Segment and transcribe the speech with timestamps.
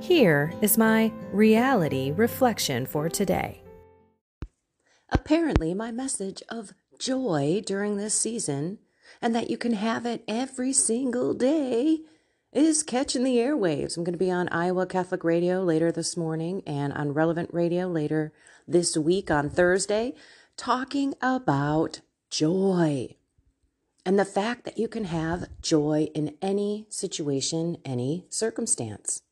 [0.00, 3.62] Here is my reality reflection for today.
[5.08, 8.78] Apparently, my message of joy during this season
[9.22, 12.00] and that you can have it every single day
[12.52, 13.96] is catching the airwaves.
[13.96, 17.88] I'm going to be on Iowa Catholic Radio later this morning and on Relevant Radio
[17.88, 18.32] later
[18.68, 20.14] this week on Thursday,
[20.56, 22.00] talking about
[22.30, 23.16] joy
[24.04, 29.22] and the fact that you can have joy in any situation, any circumstance.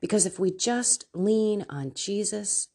[0.00, 2.68] Because if we just lean on Jesus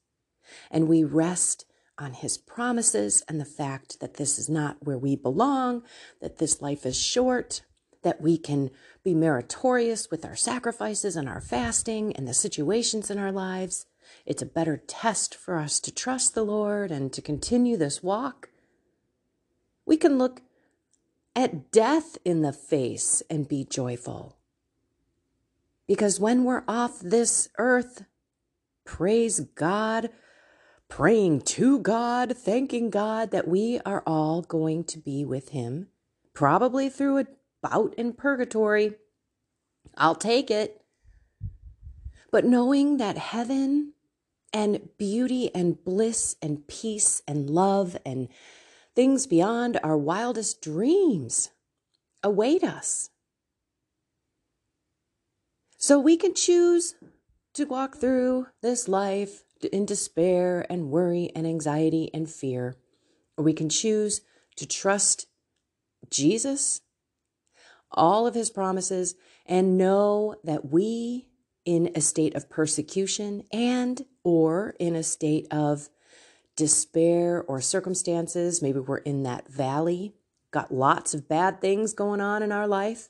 [0.69, 1.65] and we rest
[1.97, 5.83] on his promises and the fact that this is not where we belong,
[6.21, 7.61] that this life is short,
[8.01, 8.69] that we can
[9.03, 13.85] be meritorious with our sacrifices and our fasting and the situations in our lives,
[14.25, 18.49] it's a better test for us to trust the Lord and to continue this walk.
[19.85, 20.41] We can look
[21.35, 24.37] at death in the face and be joyful.
[25.87, 28.05] Because when we're off this earth,
[28.85, 30.09] praise God,
[30.87, 35.87] praying to God, thanking God that we are all going to be with Him,
[36.33, 37.25] probably through a
[37.61, 38.95] bout in purgatory.
[39.97, 40.81] I'll take it.
[42.31, 43.93] But knowing that heaven
[44.53, 48.29] and beauty and bliss and peace and love and
[48.95, 51.49] things beyond our wildest dreams
[52.21, 53.09] await us.
[55.83, 56.95] So we can choose
[57.55, 62.77] to walk through this life in despair and worry and anxiety and fear,
[63.35, 64.21] or we can choose
[64.55, 65.27] to trust
[66.09, 66.79] Jesus,
[67.91, 71.27] all of his promises, and know that we
[71.65, 75.89] in a state of persecution and or in a state of
[76.55, 80.13] despair or circumstances, maybe we're in that valley,
[80.49, 83.09] got lots of bad things going on in our life.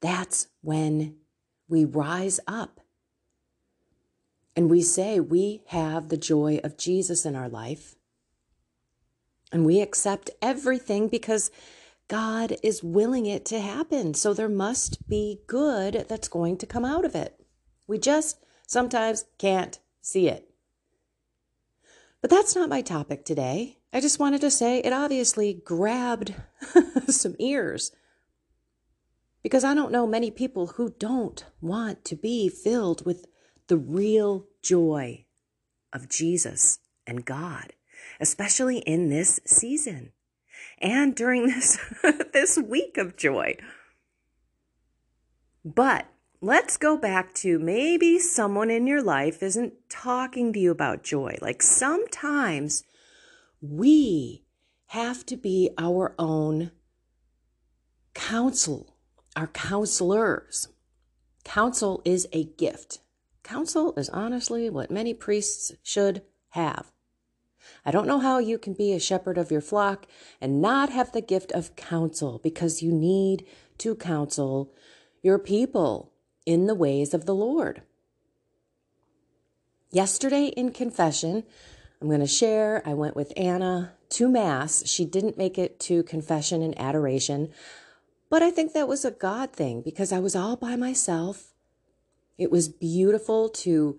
[0.00, 1.16] That's when
[1.68, 2.80] we rise up
[4.56, 7.96] and we say we have the joy of Jesus in our life.
[9.50, 11.50] And we accept everything because
[12.08, 14.14] God is willing it to happen.
[14.14, 17.40] So there must be good that's going to come out of it.
[17.86, 20.48] We just sometimes can't see it.
[22.20, 23.78] But that's not my topic today.
[23.92, 26.34] I just wanted to say it obviously grabbed
[27.08, 27.92] some ears
[29.44, 33.26] because I don't know many people who don't want to be filled with
[33.68, 35.26] the real joy
[35.92, 37.74] of Jesus and God,
[38.18, 40.12] especially in this season
[40.78, 41.78] and during this
[42.32, 43.54] this week of joy.
[45.62, 46.06] But
[46.40, 51.36] let's go back to maybe someone in your life isn't talking to you about joy.
[51.42, 52.82] Like sometimes
[53.60, 54.46] we
[54.86, 56.70] have to be our own
[58.14, 58.93] counsel
[59.36, 60.68] are counselors.
[61.44, 62.98] Counsel is a gift.
[63.42, 66.92] Counsel is honestly what many priests should have.
[67.84, 70.06] I don't know how you can be a shepherd of your flock
[70.40, 73.46] and not have the gift of counsel because you need
[73.78, 74.72] to counsel
[75.22, 76.12] your people
[76.46, 77.82] in the ways of the Lord.
[79.90, 81.44] Yesterday in confession,
[82.00, 84.86] I'm going to share, I went with Anna to Mass.
[84.86, 87.50] She didn't make it to confession and adoration.
[88.30, 91.54] But I think that was a God thing because I was all by myself.
[92.36, 93.98] It was beautiful to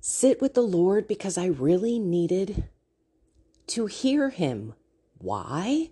[0.00, 2.64] sit with the Lord because I really needed
[3.68, 4.74] to hear Him.
[5.18, 5.90] Why?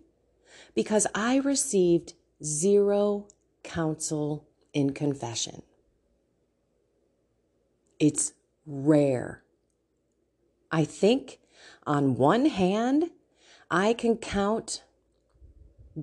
[0.74, 3.26] Because I received zero
[3.62, 5.62] counsel in confession.
[7.98, 8.32] It's
[8.66, 9.42] rare.
[10.70, 11.38] I think
[11.86, 13.10] on one hand,
[13.70, 14.84] I can count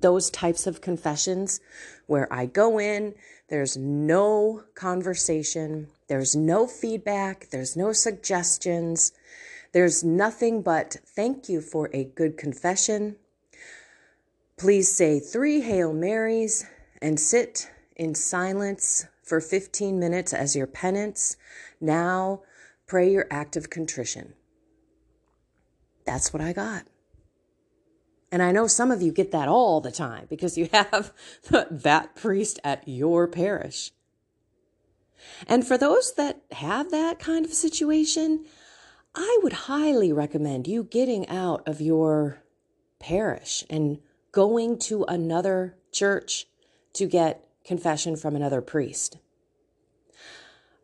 [0.00, 1.60] those types of confessions
[2.06, 3.14] where I go in,
[3.48, 9.12] there's no conversation, there's no feedback, there's no suggestions,
[9.72, 13.16] There's nothing but thank you for a good confession.
[14.56, 16.66] Please say three Hail Marys
[17.02, 21.36] and sit in silence for 15 minutes as your penance.
[21.80, 22.42] Now
[22.86, 24.32] pray your act of contrition.
[26.06, 26.84] That's what I got.
[28.30, 31.12] And I know some of you get that all the time because you have
[31.50, 33.92] that priest at your parish.
[35.46, 38.44] And for those that have that kind of situation,
[39.14, 42.42] I would highly recommend you getting out of your
[42.98, 43.98] parish and
[44.32, 46.46] going to another church
[46.92, 49.18] to get confession from another priest.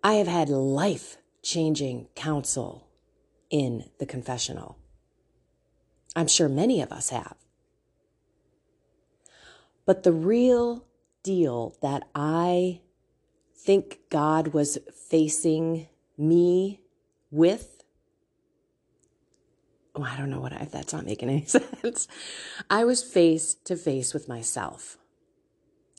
[0.02, 2.88] I have had life changing counsel
[3.50, 4.78] in the confessional.
[6.16, 7.36] I'm sure many of us have.
[9.86, 10.84] But the real
[11.22, 12.80] deal that I
[13.56, 16.80] think God was facing me
[17.30, 17.82] with,
[19.94, 22.08] oh, I don't know what, if that's not making any sense.
[22.70, 24.98] I was face to face with myself.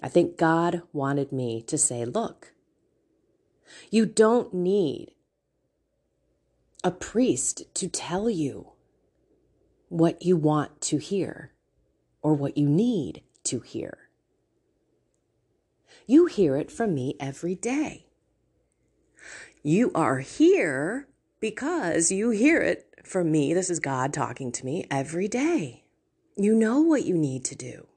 [0.02, 2.54] I think God wanted me to say, look,
[3.90, 5.12] you don't need
[6.84, 8.75] a priest to tell you
[9.90, 11.52] what you want to hear
[12.22, 14.10] or what you need to hear.
[16.08, 18.08] You hear it from me every day.
[19.64, 21.08] You are here
[21.40, 23.54] because you hear it from me.
[23.54, 25.84] This is God talking to me every day.
[26.38, 27.88] You know what you need to do.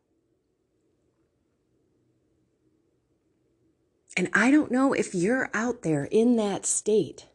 [4.17, 7.27] And I don't know if you're out there in that state.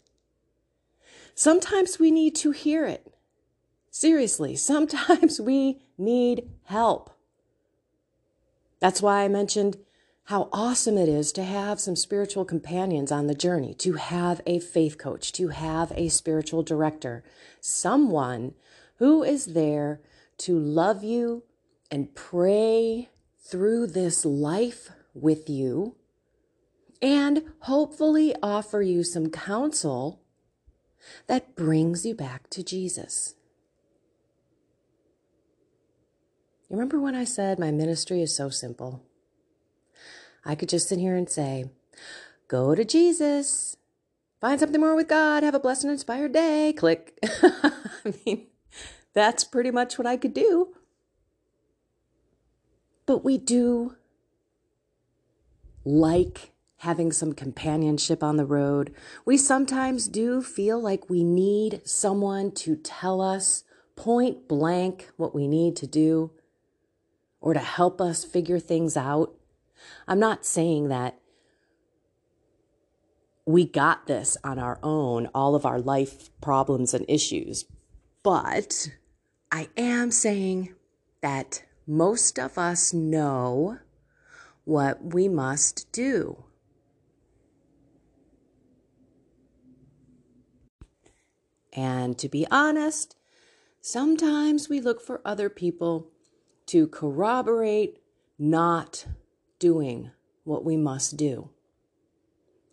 [1.36, 3.13] Sometimes we need to hear it.
[3.96, 7.12] Seriously, sometimes we need help.
[8.80, 9.78] That's why I mentioned
[10.26, 14.60] how awesome it is to have some spiritual companions on the journey, to have a
[14.60, 17.24] faith coach, to have a spiritual director,
[17.62, 18.56] someone
[18.98, 20.02] who is there
[20.40, 21.44] to love you
[21.92, 25.96] and pray through this life with you
[27.00, 30.20] and hopefully offer you some counsel
[31.28, 33.36] that brings you back to Jesus.
[36.74, 39.04] You remember when I said my ministry is so simple?
[40.44, 41.66] I could just sit here and say,
[42.48, 43.78] go to Jesus,
[44.42, 47.16] find something more with God, have a blessed and inspired day, click.
[47.24, 48.48] I mean,
[49.14, 50.70] that's pretty much what I could do.
[53.06, 53.96] But we do
[55.86, 58.96] like having some companionship on the road.
[59.26, 63.64] We sometimes do feel like we need someone to tell us
[63.96, 66.32] point blank what we need to do
[67.44, 69.36] or to help us figure things out.
[70.08, 71.20] I'm not saying that
[73.46, 77.66] we got this on our own, all of our life problems and issues,
[78.24, 78.92] but
[79.52, 80.74] I am saying
[81.22, 83.80] that most of us know
[84.64, 86.46] what we must do.
[91.74, 93.18] And to be honest,
[93.82, 96.13] sometimes we look for other people
[96.74, 98.00] to corroborate
[98.40, 99.06] not
[99.60, 100.10] doing
[100.44, 101.52] what we must do.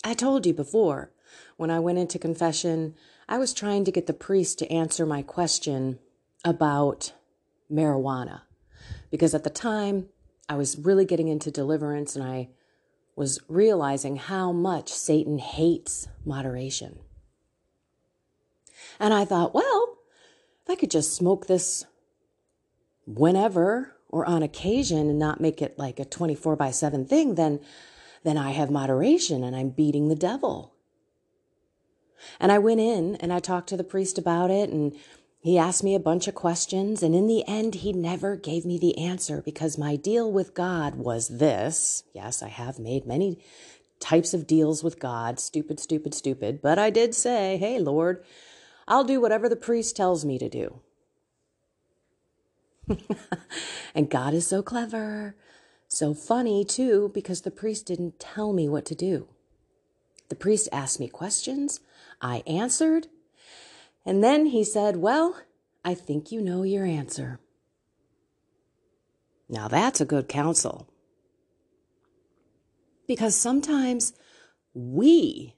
[0.02, 1.12] I told you before,
[1.58, 2.94] when I went into confession,
[3.29, 5.99] I was trying to get the priest to answer my question
[6.47, 7.12] about
[7.71, 8.40] marijuana.
[9.11, 10.09] Because at the time,
[10.49, 12.49] I was really getting into deliverance and I
[13.16, 17.00] was realizing how much Satan hates moderation.
[18.99, 19.99] And I thought, well,
[20.64, 21.85] if I could just smoke this
[23.19, 27.61] whenever or on occasion and not make it like a 24 by 7 thing, then,
[28.25, 30.75] then I have moderation and I'm beating the devil.
[32.38, 34.95] And I went in and I talked to the priest about it and
[35.43, 37.02] he asked me a bunch of questions.
[37.02, 40.97] And in the end, he never gave me the answer because my deal with God
[40.97, 42.05] was this.
[42.12, 43.38] Yes, I have made many
[44.00, 45.40] types of deals with God.
[45.40, 46.61] Stupid, stupid, stupid.
[46.61, 48.23] But I did say, hey, Lord,
[48.87, 50.81] I'll do whatever the priest tells me to do.
[53.94, 55.35] and God is so clever,
[55.88, 59.28] so funny too, because the priest didn't tell me what to do.
[60.28, 61.80] The priest asked me questions,
[62.20, 63.09] I answered,
[64.04, 65.37] and then he said, Well,
[65.85, 67.40] I think you know your answer.
[69.49, 70.88] Now that's a good counsel.
[73.06, 74.12] Because sometimes
[74.73, 75.56] we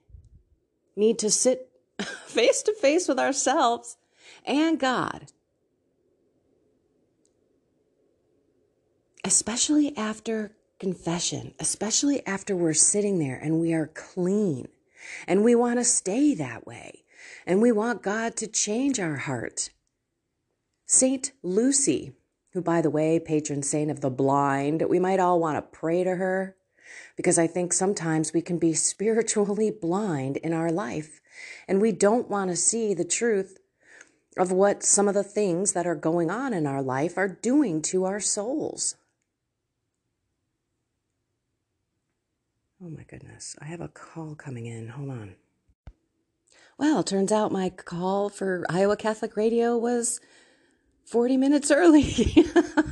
[0.95, 1.69] need to sit
[2.25, 3.97] face to face with ourselves
[4.45, 5.31] and God
[9.33, 14.67] especially after confession, especially after we're sitting there and we are clean
[15.27, 17.03] and we want to stay that way.
[17.47, 19.71] And we want God to change our heart.
[20.85, 22.13] Saint Lucy,
[22.51, 26.03] who, by the way, patron saint of the blind, we might all want to pray
[26.03, 26.55] to her
[27.17, 31.21] because I think sometimes we can be spiritually blind in our life
[31.67, 33.57] and we don't want to see the truth
[34.37, 37.81] of what some of the things that are going on in our life are doing
[37.81, 38.95] to our souls.
[42.85, 44.89] Oh my goodness, I have a call coming in.
[44.89, 45.35] Hold on.
[46.77, 50.19] Well, turns out my call for Iowa Catholic Radio was
[51.05, 52.13] 40 minutes early.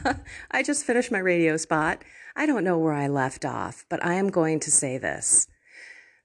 [0.52, 2.04] I just finished my radio spot.
[2.38, 5.48] I don't know where I left off, but I am going to say this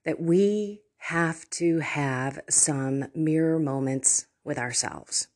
[0.05, 5.27] that we have to have some mirror moments with ourselves.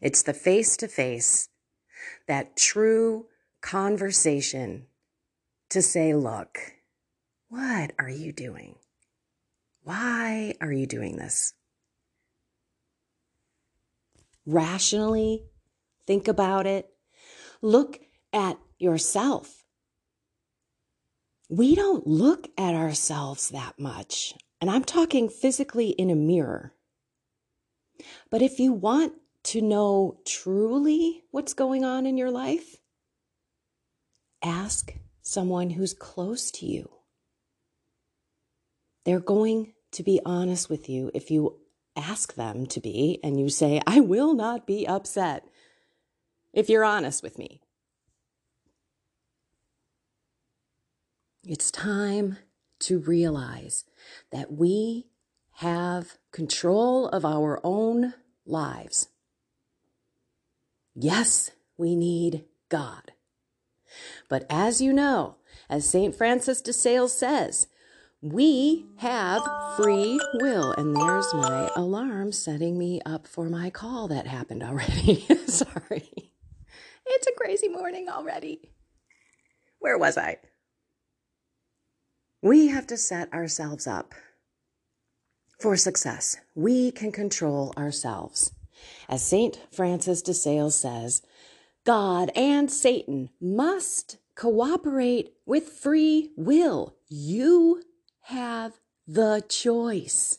[0.00, 1.50] It's the face to face,
[2.26, 3.26] that true
[3.60, 4.86] conversation
[5.68, 6.73] to say, look,
[7.48, 8.76] what are you doing?
[9.82, 11.54] Why are you doing this?
[14.46, 15.44] Rationally,
[16.06, 16.88] think about it.
[17.62, 18.00] Look
[18.32, 19.64] at yourself.
[21.48, 24.34] We don't look at ourselves that much.
[24.60, 26.74] And I'm talking physically in a mirror.
[28.30, 29.12] But if you want
[29.44, 32.76] to know truly what's going on in your life,
[34.42, 36.93] ask someone who's close to you.
[39.04, 41.58] They're going to be honest with you if you
[41.96, 45.46] ask them to be and you say, I will not be upset
[46.52, 47.60] if you're honest with me.
[51.44, 52.38] It's time
[52.80, 53.84] to realize
[54.32, 55.06] that we
[55.58, 58.14] have control of our own
[58.46, 59.08] lives.
[60.94, 63.12] Yes, we need God.
[64.28, 65.36] But as you know,
[65.68, 66.14] as St.
[66.14, 67.68] Francis de Sales says,
[68.24, 69.42] we have
[69.76, 70.72] free will.
[70.72, 75.26] And there's my alarm setting me up for my call that happened already.
[75.46, 76.32] Sorry.
[77.06, 78.70] It's a crazy morning already.
[79.78, 80.38] Where was I?
[82.40, 84.14] We have to set ourselves up
[85.60, 86.38] for success.
[86.54, 88.52] We can control ourselves.
[89.06, 89.60] As St.
[89.70, 91.20] Francis de Sales says,
[91.84, 96.96] God and Satan must cooperate with free will.
[97.08, 97.82] You
[98.24, 98.72] have
[99.06, 100.38] the choice.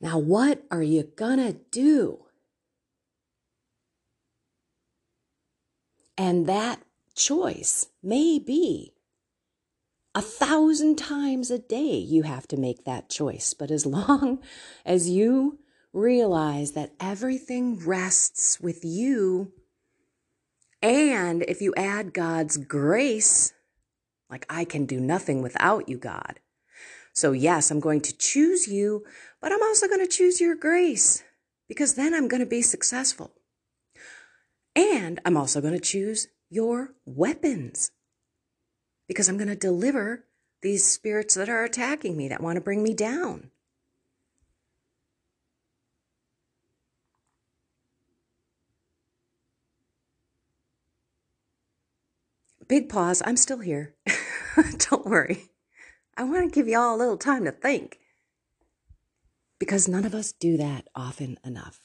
[0.00, 2.24] Now, what are you gonna do?
[6.18, 6.82] And that
[7.14, 8.94] choice may be
[10.14, 13.54] a thousand times a day you have to make that choice.
[13.54, 14.40] But as long
[14.84, 15.60] as you
[15.92, 19.52] realize that everything rests with you
[20.84, 23.54] and if you add God's grace,
[24.28, 26.40] like I can do nothing without you, God.
[27.14, 29.02] So, yes, I'm going to choose you,
[29.40, 31.24] but I'm also going to choose your grace
[31.68, 33.32] because then I'm going to be successful.
[34.76, 37.90] And I'm also going to choose your weapons
[39.08, 40.26] because I'm going to deliver
[40.60, 43.50] these spirits that are attacking me, that want to bring me down.
[52.66, 53.94] Big pause, I'm still here.
[54.90, 55.50] Don't worry.
[56.16, 57.98] I want to give you all a little time to think.
[59.58, 61.80] Because none of us do that often enough.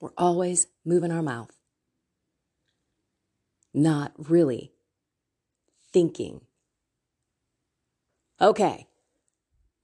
[0.00, 1.52] We're always moving our mouth,
[3.72, 4.72] not really
[5.92, 6.42] thinking.
[8.40, 8.86] Okay,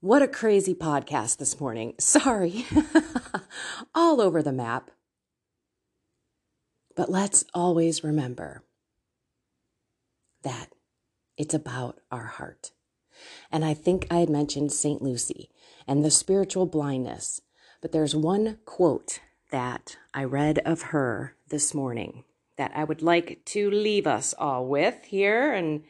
[0.01, 1.93] what a crazy podcast this morning.
[1.99, 2.65] Sorry.
[3.95, 4.91] All over the map.
[6.95, 8.63] But let's always remember
[10.43, 10.69] that
[11.37, 12.71] it's about our heart.
[13.51, 15.01] And I think I had mentioned St.
[15.01, 15.49] Lucy
[15.87, 17.41] and the spiritual blindness,
[17.81, 19.19] but there's one quote
[19.51, 22.23] that I read of her this morning
[22.57, 25.83] that I would like to leave us all with here, and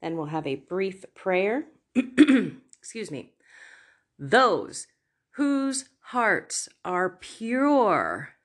[0.00, 1.64] then we'll have a brief prayer.
[1.94, 3.32] Excuse me.
[4.18, 4.86] Those
[5.32, 8.35] whose hearts are pure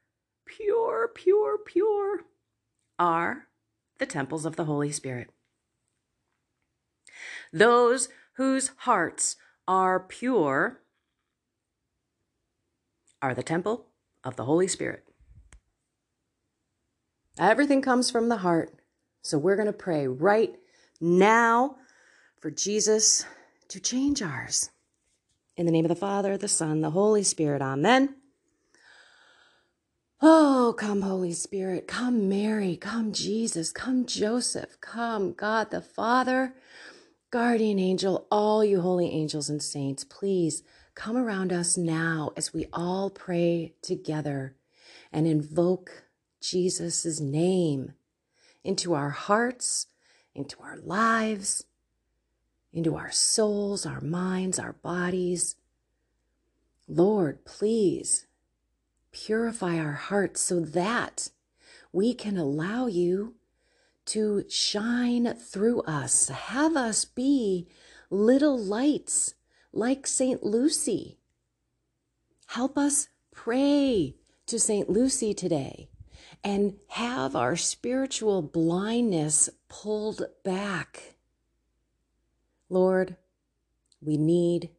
[0.52, 2.22] pure, pure, pure,
[3.00, 3.48] are
[3.98, 5.30] the temples of the Holy Spirit.
[7.54, 10.82] Those whose hearts are pure
[13.22, 13.88] are the temple
[14.24, 15.04] of the Holy Spirit.
[17.40, 18.74] Everything comes from the heart.
[19.24, 20.56] So we're going to pray right
[21.00, 21.78] now
[22.40, 23.26] for Jesus
[23.70, 24.72] to change ours.
[25.56, 27.62] In the name of the Father, the Son, the Holy Spirit.
[27.62, 28.16] Amen.
[30.24, 31.88] Oh, come, Holy Spirit.
[31.88, 32.78] Come, Mary.
[32.78, 33.72] Come, Jesus.
[33.72, 34.80] Come, Joseph.
[34.80, 36.54] Come, God the Father.
[37.32, 40.64] Guardian angel, all you holy angels and saints, please
[40.96, 44.56] come around us now as we all pray together
[45.12, 46.04] and invoke
[46.42, 47.94] Jesus' name
[48.64, 49.88] into our hearts,
[50.36, 51.66] into our lives,
[52.74, 55.56] into our souls, our minds, our bodies.
[56.88, 58.28] Lord, please
[59.12, 61.30] purify our hearts so that
[61.92, 63.36] we can allow you
[64.06, 66.30] to shine through us.
[66.30, 67.68] Have us be
[68.10, 69.36] little lights
[69.74, 70.44] like St.
[70.44, 71.18] Lucy.
[72.48, 74.16] Help us pray
[74.48, 74.90] to St.
[74.90, 75.90] Lucy today
[76.44, 81.16] and have our spiritual blindness pulled back.
[82.70, 83.16] Lord,
[84.02, 84.70] we need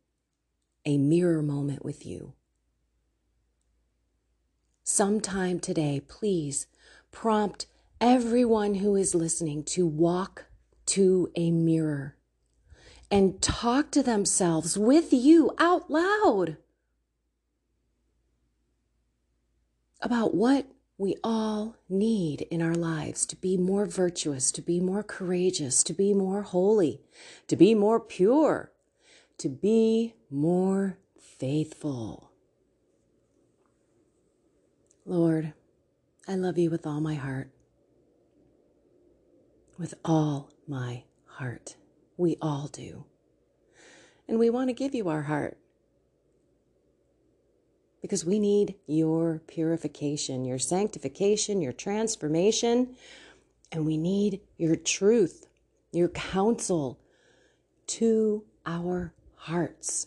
[0.84, 2.34] a mirror moment with you.
[4.94, 6.66] Sometime today, please
[7.12, 7.64] prompt
[7.98, 10.44] everyone who is listening to walk
[10.84, 12.18] to a mirror
[13.10, 16.58] and talk to themselves with you out loud
[20.02, 20.66] about what
[20.98, 25.94] we all need in our lives to be more virtuous, to be more courageous, to
[25.94, 27.00] be more holy,
[27.46, 28.72] to be more pure,
[29.38, 32.31] to be more faithful.
[35.04, 35.52] Lord,
[36.28, 37.50] I love you with all my heart.
[39.78, 41.76] With all my heart.
[42.16, 43.04] We all do.
[44.28, 45.58] And we want to give you our heart
[48.00, 52.94] because we need your purification, your sanctification, your transformation,
[53.72, 55.46] and we need your truth,
[55.92, 57.00] your counsel
[57.86, 60.06] to our hearts.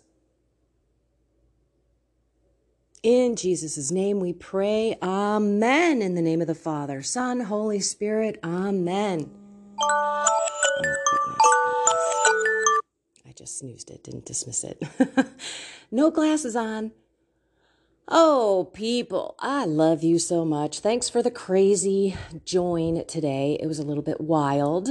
[3.05, 4.97] In Jesus' name we pray.
[5.00, 6.01] Amen.
[6.01, 8.39] In the name of the Father, Son, Holy Spirit.
[8.43, 9.29] Amen.
[13.24, 14.81] I just snoozed it, didn't dismiss it.
[15.91, 16.93] no glasses on.
[18.07, 20.79] Oh, people, I love you so much.
[20.79, 23.59] Thanks for the crazy join today.
[23.61, 24.89] It was a little bit wild.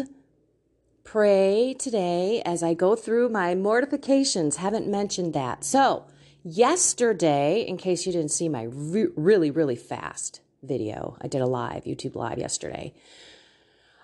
[1.02, 4.58] Pray today as I go through my mortifications.
[4.58, 5.64] Haven't mentioned that.
[5.64, 6.06] So,
[6.44, 11.46] yesterday, in case you didn't see my re- really, really fast video, I did a
[11.46, 12.94] live, YouTube live yesterday.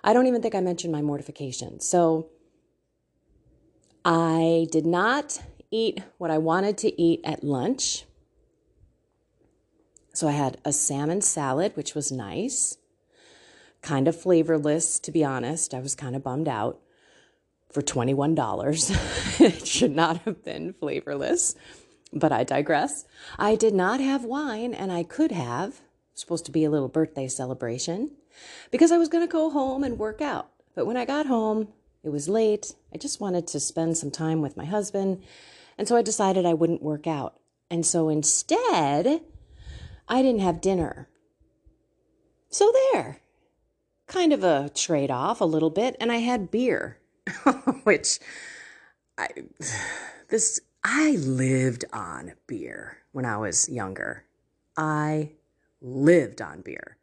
[0.03, 1.79] I don't even think I mentioned my mortification.
[1.79, 2.27] So,
[4.03, 8.05] I did not eat what I wanted to eat at lunch
[10.13, 12.77] so I had a salmon salad, which was nice,
[13.81, 15.73] kind of flavorless, to be honest.
[15.73, 16.79] I was kind of bummed out
[17.71, 19.39] for $21.
[19.41, 21.55] it should not have been flavorless,
[22.13, 23.05] but I digress.
[23.37, 25.81] I did not have wine, and I could have.
[26.13, 28.11] supposed to be a little birthday celebration
[28.69, 30.49] because I was going to go home and work out.
[30.75, 31.69] But when I got home,
[32.03, 32.75] it was late.
[32.93, 35.23] I just wanted to spend some time with my husband.
[35.77, 37.39] And so I decided I wouldn't work out.
[37.69, 39.21] And so instead,
[40.07, 41.07] I didn't have dinner.
[42.49, 43.21] So there.
[44.07, 45.95] Kind of a trade off a little bit.
[45.99, 46.97] And I had beer,
[47.83, 48.19] which
[49.17, 49.29] I,
[50.29, 54.25] this, I lived on beer when I was younger.
[54.75, 55.33] I
[55.79, 56.97] lived on beer.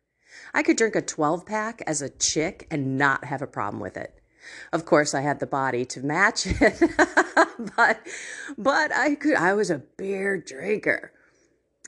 [0.53, 3.97] I could drink a 12 pack as a chick and not have a problem with
[3.97, 4.21] it.
[4.73, 6.81] Of course, I had the body to match it,
[7.77, 8.01] but
[8.57, 9.35] but I could.
[9.35, 11.13] I was a beer drinker.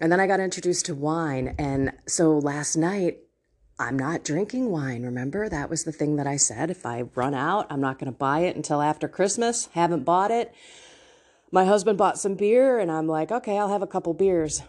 [0.01, 1.55] And then I got introduced to wine.
[1.59, 3.19] And so last night,
[3.79, 5.03] I'm not drinking wine.
[5.03, 6.71] Remember, that was the thing that I said.
[6.71, 9.69] If I run out, I'm not going to buy it until after Christmas.
[9.73, 10.55] Haven't bought it.
[11.53, 14.63] My husband bought some beer, and I'm like, okay, I'll have a couple beers.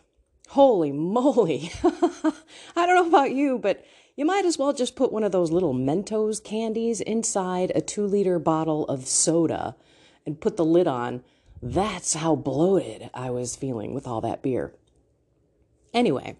[0.49, 1.71] Holy moly.
[2.75, 5.51] I don't know about you, but you might as well just put one of those
[5.51, 9.75] little Mentos candies inside a two liter bottle of soda
[10.25, 11.23] and put the lid on.
[11.61, 14.73] That's how bloated I was feeling with all that beer.
[15.93, 16.35] Anyway,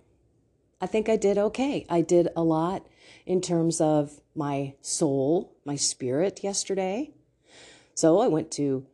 [0.82, 1.86] I think I did okay.
[1.90, 2.88] I did a lot
[3.26, 7.12] in terms of my soul, my spirit yesterday.
[7.94, 8.88] So I went to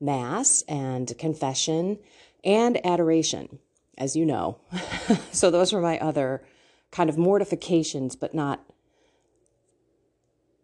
[0.00, 1.98] Mass and confession
[2.44, 3.58] and adoration,
[3.96, 4.58] as you know.
[5.32, 6.44] so those were my other
[6.90, 8.64] kind of mortifications, but not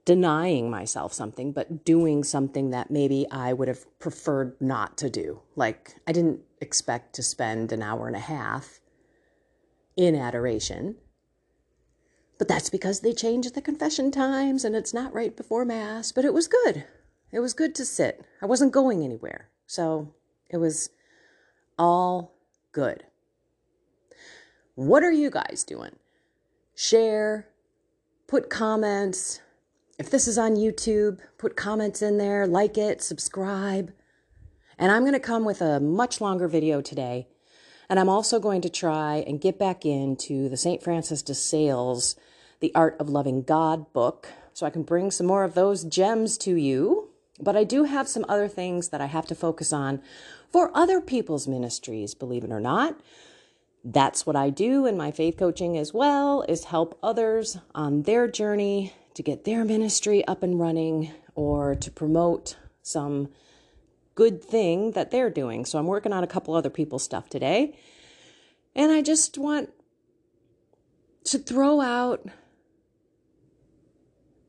[0.05, 5.41] denying myself something, but doing something that maybe I would have preferred not to do.
[5.55, 8.81] Like, I didn't expect to spend an hour and a half
[9.97, 10.97] in adoration.
[12.39, 16.11] But that's because they changed the confession times and it's not right before Mass.
[16.11, 16.85] But it was good.
[17.33, 18.25] It was good to sit.
[18.41, 19.49] I wasn't going anywhere.
[19.67, 20.13] So
[20.51, 20.91] it was
[21.79, 22.35] all
[22.73, 23.05] good.
[24.75, 25.97] What are you guys doing?
[26.75, 27.49] share,
[28.27, 29.41] put comments.
[29.99, 33.93] If this is on YouTube, put comments in there, like it, subscribe.
[34.79, 37.29] And I'm going to come with a much longer video today.
[37.89, 40.83] And I'm also going to try and get back into the St.
[40.83, 42.17] Francis de Sales,
[42.61, 46.39] The Art of Loving God book, so I can bring some more of those gems
[46.39, 47.11] to you.
[47.43, 50.01] But I do have some other things that I have to focus on
[50.51, 53.01] for other people's ministries, believe it or not.
[53.85, 58.29] That's what I do in my faith coaching as well, is help others on their
[58.29, 63.29] journey to get their ministry up and running or to promote some
[64.15, 65.65] good thing that they're doing.
[65.65, 67.77] So I'm working on a couple other people's stuff today.
[68.77, 69.71] And I just want
[71.25, 72.29] to throw out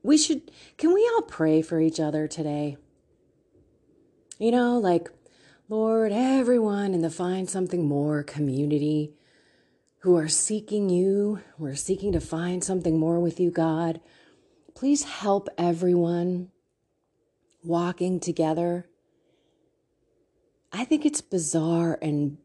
[0.03, 2.77] we should can we all pray for each other today?
[4.43, 5.09] You know, like
[5.69, 9.13] Lord, everyone in the Find Something More community
[9.99, 14.01] who are seeking you, who are seeking to find something more with you, God,
[14.75, 16.51] please help everyone
[17.63, 18.85] walking together.
[20.73, 22.37] I think it's bizarre and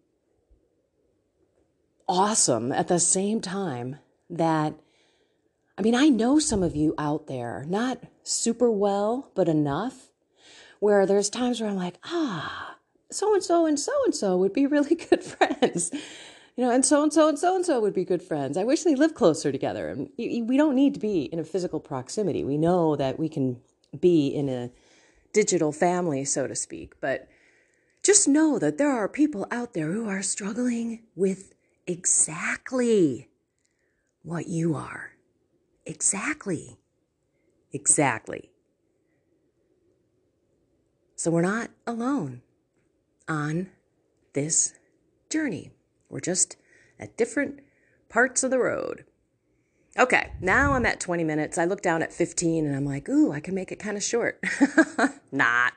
[2.06, 3.96] awesome at the same time
[4.30, 4.74] that,
[5.76, 10.07] I mean, I know some of you out there, not super well, but enough,
[10.80, 12.76] where there's times where I'm like, ah,
[13.10, 15.90] so and so and so and so would be really good friends.
[16.56, 18.56] You know, and so and so and so and so would be good friends.
[18.56, 19.88] I wish they lived closer together.
[19.88, 22.42] And we don't need to be in a physical proximity.
[22.42, 23.60] We know that we can
[23.98, 24.70] be in a
[25.32, 27.00] digital family, so to speak.
[27.00, 27.28] But
[28.02, 31.54] just know that there are people out there who are struggling with
[31.86, 33.28] exactly
[34.22, 35.12] what you are.
[35.86, 36.78] Exactly.
[37.72, 38.50] Exactly.
[41.18, 42.42] So we're not alone
[43.26, 43.70] on
[44.34, 44.74] this
[45.28, 45.72] journey.
[46.08, 46.56] We're just
[46.96, 47.58] at different
[48.08, 49.04] parts of the road.
[49.98, 51.58] Okay, now I'm at 20 minutes.
[51.58, 54.02] I look down at 15 and I'm like, ooh, I can make it kind of
[54.04, 54.40] short.
[55.32, 55.72] Not.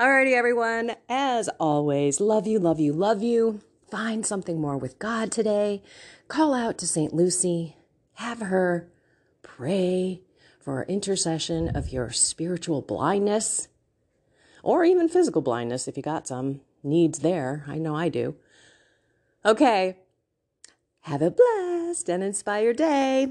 [0.00, 0.92] Alrighty, everyone.
[1.10, 3.60] As always, love you, love you, love you.
[3.90, 5.82] Find something more with God today.
[6.28, 7.12] Call out to St.
[7.12, 7.76] Lucy.
[8.14, 8.90] Have her
[9.42, 10.22] pray
[10.58, 13.68] for intercession of your spiritual blindness
[14.64, 17.64] or even physical blindness if you got some needs there.
[17.68, 18.34] I know I do.
[19.44, 19.98] Okay.
[21.02, 23.28] Have a blessed and inspired day.